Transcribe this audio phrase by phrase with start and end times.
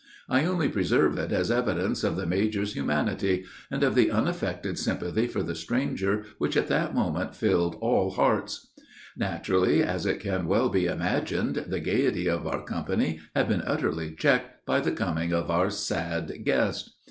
[0.27, 5.27] I only preserve it as evidence of the major's humanity, and of the unaffected sympathy
[5.27, 8.71] for the stranger, which at that moment filled all hearts.
[9.15, 14.15] Naturally, as it can well be imagined, the gayety of our company had been utterly
[14.15, 16.95] checked by the coming of our sad guest.